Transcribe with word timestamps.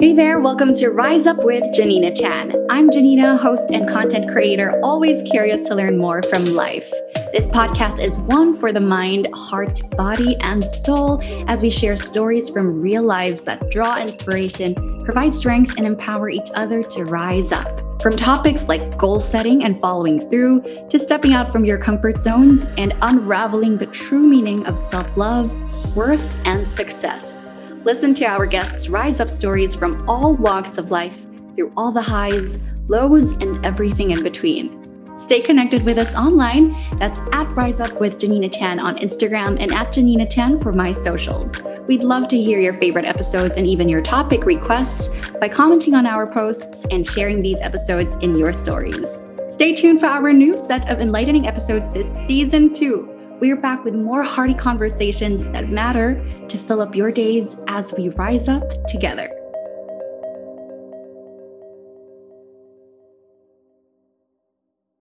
Hey 0.00 0.12
there, 0.12 0.38
welcome 0.38 0.74
to 0.74 0.90
Rise 0.90 1.26
Up 1.26 1.38
with 1.42 1.64
Janina 1.74 2.14
Chan. 2.14 2.54
I'm 2.70 2.88
Janina, 2.88 3.36
host 3.36 3.72
and 3.72 3.88
content 3.88 4.30
creator, 4.30 4.78
always 4.80 5.22
curious 5.22 5.66
to 5.66 5.74
learn 5.74 5.98
more 5.98 6.22
from 6.22 6.44
life. 6.44 6.88
This 7.32 7.48
podcast 7.48 8.00
is 8.00 8.16
one 8.16 8.54
for 8.54 8.72
the 8.72 8.80
mind, 8.80 9.26
heart, 9.34 9.80
body, 9.96 10.36
and 10.36 10.62
soul 10.62 11.20
as 11.48 11.62
we 11.62 11.68
share 11.68 11.96
stories 11.96 12.48
from 12.48 12.80
real 12.80 13.02
lives 13.02 13.42
that 13.42 13.72
draw 13.72 13.98
inspiration, 14.00 15.02
provide 15.04 15.34
strength, 15.34 15.74
and 15.76 15.84
empower 15.84 16.30
each 16.30 16.50
other 16.54 16.84
to 16.84 17.04
rise 17.04 17.50
up. 17.50 18.00
From 18.00 18.14
topics 18.16 18.68
like 18.68 18.96
goal 18.98 19.18
setting 19.18 19.64
and 19.64 19.80
following 19.80 20.30
through, 20.30 20.62
to 20.90 20.98
stepping 21.00 21.32
out 21.32 21.50
from 21.50 21.64
your 21.64 21.76
comfort 21.76 22.22
zones 22.22 22.66
and 22.78 22.94
unraveling 23.02 23.76
the 23.76 23.86
true 23.86 24.28
meaning 24.28 24.64
of 24.68 24.78
self 24.78 25.16
love, 25.16 25.52
worth, 25.96 26.32
and 26.44 26.70
success. 26.70 27.47
Listen 27.84 28.12
to 28.14 28.24
our 28.26 28.44
guests' 28.44 28.88
rise 28.88 29.20
up 29.20 29.30
stories 29.30 29.74
from 29.74 30.06
all 30.08 30.34
walks 30.34 30.78
of 30.78 30.90
life 30.90 31.26
through 31.54 31.72
all 31.76 31.92
the 31.92 32.02
highs, 32.02 32.64
lows, 32.88 33.32
and 33.40 33.64
everything 33.64 34.10
in 34.10 34.22
between. 34.22 34.74
Stay 35.16 35.40
connected 35.40 35.84
with 35.84 35.96
us 35.96 36.14
online. 36.14 36.76
That's 36.98 37.20
at 37.32 37.48
Rise 37.56 37.80
Up 37.80 38.00
with 38.00 38.18
Janina 38.18 38.48
Chan 38.48 38.80
on 38.80 38.96
Instagram 38.98 39.60
and 39.60 39.72
at 39.72 39.92
Janina 39.92 40.26
Chan 40.26 40.60
for 40.60 40.72
my 40.72 40.92
socials. 40.92 41.62
We'd 41.86 42.02
love 42.02 42.26
to 42.28 42.36
hear 42.36 42.60
your 42.60 42.74
favorite 42.74 43.04
episodes 43.04 43.56
and 43.56 43.66
even 43.66 43.88
your 43.88 44.02
topic 44.02 44.44
requests 44.44 45.16
by 45.40 45.48
commenting 45.48 45.94
on 45.94 46.06
our 46.06 46.26
posts 46.26 46.84
and 46.90 47.06
sharing 47.06 47.42
these 47.42 47.60
episodes 47.60 48.16
in 48.16 48.36
your 48.36 48.52
stories. 48.52 49.24
Stay 49.50 49.74
tuned 49.74 50.00
for 50.00 50.06
our 50.06 50.32
new 50.32 50.58
set 50.66 50.88
of 50.90 51.00
enlightening 51.00 51.46
episodes 51.46 51.90
this 51.90 52.12
season 52.26 52.72
two 52.72 53.14
we 53.40 53.52
are 53.52 53.56
back 53.56 53.84
with 53.84 53.94
more 53.94 54.24
hearty 54.24 54.54
conversations 54.54 55.48
that 55.50 55.68
matter 55.68 56.20
to 56.48 56.58
fill 56.58 56.80
up 56.80 56.94
your 56.94 57.12
days 57.12 57.56
as 57.68 57.92
we 57.96 58.08
rise 58.10 58.48
up 58.48 58.68
together. 58.86 59.30